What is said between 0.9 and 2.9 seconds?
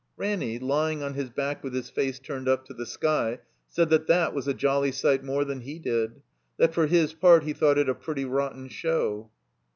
on his back with his face turned up to the